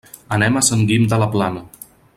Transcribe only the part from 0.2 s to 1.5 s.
Anem a Sant Guim de la